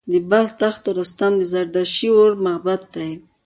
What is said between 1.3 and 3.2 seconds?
د زردشتي اور معبد دی